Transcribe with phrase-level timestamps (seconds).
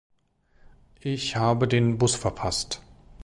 [1.01, 2.81] Ich habe den Bus verpasst!